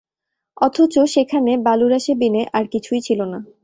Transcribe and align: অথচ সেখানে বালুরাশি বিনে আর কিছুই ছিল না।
অথচ 0.57 0.93
সেখানে 1.07 1.51
বালুরাশি 1.57 2.13
বিনে 2.15 2.41
আর 2.53 2.63
কিছুই 2.67 3.01
ছিল 3.01 3.19
না। 3.23 3.39